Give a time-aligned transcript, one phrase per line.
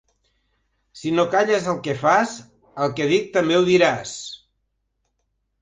[1.01, 2.33] Si no calles el que fas,
[2.87, 4.15] el que dic també ho diràs.